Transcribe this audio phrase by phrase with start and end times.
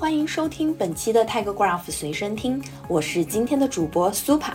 [0.00, 2.58] 欢迎收听本期的 TigerGraph 随身听，
[2.88, 4.54] 我是今天的主播 Super。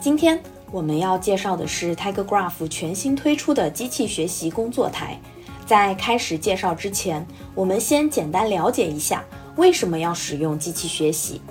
[0.00, 5.20] 今天我们要介绍的是 TigerGraph 全新推出的机器学习工作台。
[5.66, 9.22] 在开始介绍之前，我们先简单了解一下
[9.56, 11.42] 为什么要使用机器学习。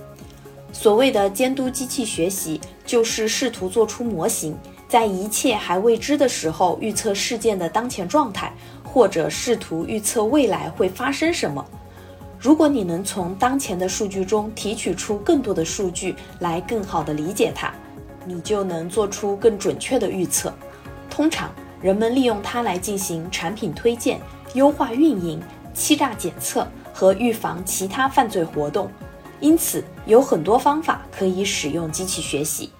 [0.74, 4.58] 所谓的监督机器学习，就是试图做出模型，
[4.90, 8.52] 在一切还未知的时候预测事件的当前状态，
[8.84, 11.64] 或者试图预测未来会发生什么。
[12.40, 17.74] 如果你能从当前的数据中提取出更多的数据来更好地理解它，
[18.26, 20.54] 你就能做出更准确的预测。
[21.10, 21.50] 通常，
[21.82, 24.20] 人们利用它来进行产品推荐、
[24.54, 25.42] 优化运营、
[25.74, 28.90] 欺诈检测和预防其他犯罪活动。
[29.40, 32.72] 因此，有很多方法可以使用机器学习。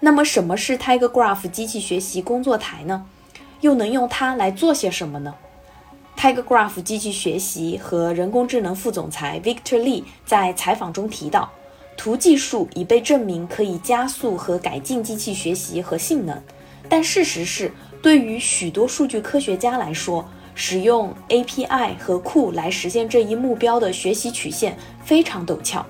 [0.00, 3.06] 那么，什么是 TigerGraph 机器学习工作台呢？
[3.60, 5.34] 又能用它来做些什么呢
[6.24, 11.52] ？TigerGraph 机器学习和人工智能副总裁 Victor Lee 在采访中提到，
[11.98, 16.42] 图技术已被证明可以加速和改进机器学习和性能。
[16.88, 25.84] 但事实是，对于许多数据科学家来说，使用 API 和库来实现这一目标的学习曲线非常陡峭。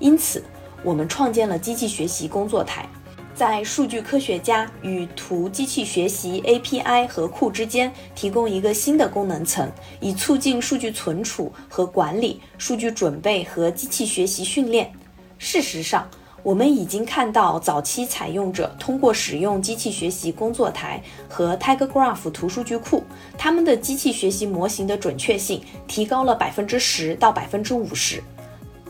[0.00, 0.42] 因此，
[0.82, 2.88] 我们创建了机器学习工作台。
[3.36, 9.70] 在数据科学家与图机器学习 API 和库之间提供一个新的功能层，
[10.00, 14.90] 以促进数据存储和管理、数据准备和机器学习训练。
[15.36, 16.08] 事实上，
[16.42, 23.04] 我们已经看到早期采用者通过使用机器学习工作台和 TigerGraph 图数据库，
[23.36, 28.22] 他们的机器学习模型的准确性提高了百分之十到百分之五十。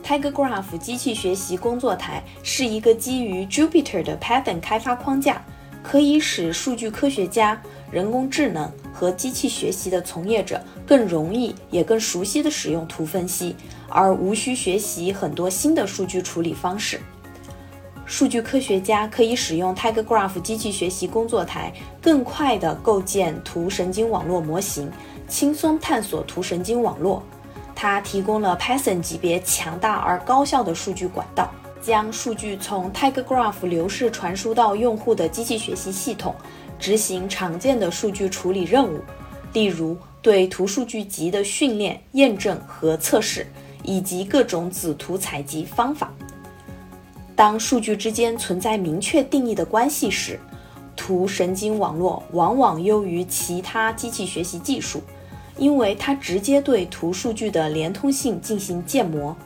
[0.07, 5.45] TigerGraph 机器学习工作台是一个基于 Jupyter 的 Python 开发框架，
[5.83, 13.57] 可以使数据科学家、人工智能和机器学习的从业者更容易也更熟悉地使用图分析，
[13.89, 17.01] 而无需学习很多新的数据处理方式。
[18.05, 24.89] 数据科学家可以使用 TigerGraph 机器学习工作台，更快地构建图神经网络模型，
[25.27, 27.21] 轻松探索图神经网络。
[27.79, 31.51] 它提供了 Python 级别强大而高效的数据管道，
[31.83, 36.35] 将数据从 TigerGraph 流式传输到用户的机器学习系统，
[36.79, 39.03] 执行常见的数据处理任务，
[39.53, 43.47] 例如对图数据集的训练、验证和测试，
[43.83, 46.11] 以及各种子图采集方法。
[47.37, 50.41] 当数据之间存在明确定义的关系时，
[50.97, 55.03] 图神经网络往往优于其他机器学习技术。
[55.59, 59.37] 因为它直接对图数据的连通性进行建模。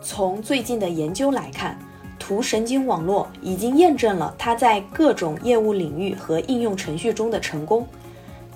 [0.00, 1.78] 从最近的研究来看，
[2.18, 7.86] 图神经网络已经验证了它在各种业务领域和应用程序中的成功。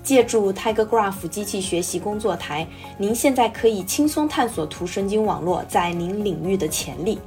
[0.03, 2.67] 借助 TigerGraph 机器学习工作台，
[2.97, 7.19] 您现在可以轻松探索图神经网络在您领域的潜力。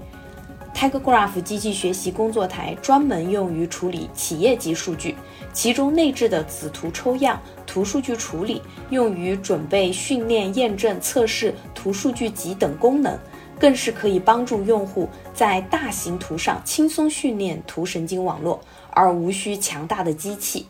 [0.73, 5.15] TigerGraph 机器学习工作台专门用于处理企业级数据，
[5.53, 13.17] 其中内置的子图抽样、图数据处理，用于准备、训练、验证、测试图数据集等功能，
[13.57, 18.59] 更是可以帮助用户在大型图上轻松训练图神经网络，
[18.89, 20.65] 而无需强大的机器。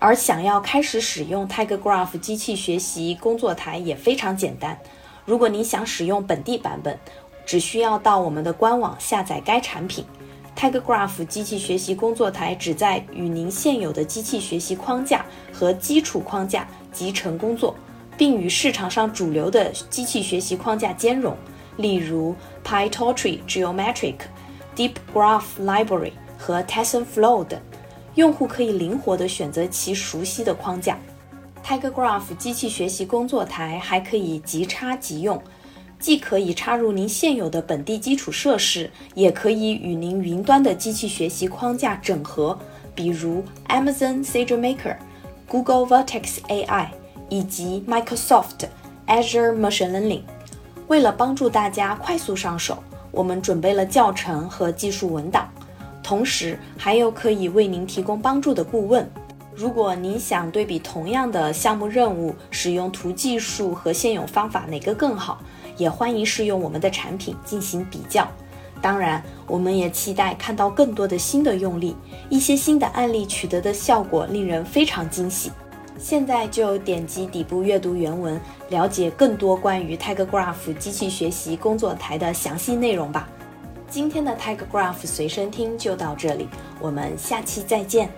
[0.00, 4.76] 而想要开始使用 TigerGraph 机器学习工作台也非常简单。
[5.24, 6.98] 如果您想使用本地版本，
[7.44, 10.04] 只需要到我们的官网下载该产品。
[10.56, 17.74] TigerGraph 机器学习工作台旨在与您现有的机器学习框架和基础框架集成工作，
[18.16, 21.36] 并与市场上主流的机器学习框架兼容，
[21.76, 24.14] 例如 PyTorch、Geometric、
[24.76, 27.60] Deep Graph Library 和 TensorFlow 等。
[28.14, 30.96] 用户可以灵活地选择其熟悉的框架。
[31.66, 35.42] TigerGraph 机器学习工作台还可以即插即用。
[36.04, 42.58] 既可以插入您现有的本地基础设施，也可以与您云端的机器学习框架整合，
[42.94, 44.96] 比如 Amazon SageMaker、
[45.48, 46.88] Google Vertex AI
[47.30, 48.68] 以及 Microsoft
[49.06, 50.20] Azure Machine Learning。
[50.88, 55.48] 为了帮助大家快速上手，我们准备了教程和技术文档，
[56.02, 59.10] 同时还有可以为您提供帮助的顾问。
[59.54, 65.40] 如果您想对比同样的项目任务，使用图技术和现有方法哪个更好？
[65.76, 68.26] 也欢迎试用我们的产品进行比较。
[68.82, 71.96] 当然，我们也期待看到更多的新的用例，
[72.28, 75.50] 一些新的案例取得的效果令人非常惊喜。
[75.98, 78.38] 现在就点击底部阅读原文，
[78.68, 83.28] 了解更多关于 TIGGRAPH 机器学习工作台的详细内容吧。
[83.88, 86.48] 今天的 TIGGRAPH 随身听就到这里，
[86.80, 88.10] 我们下期再见。